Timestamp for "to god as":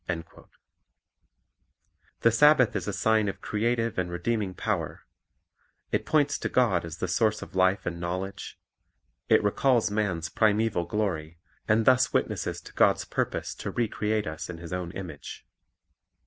6.39-6.97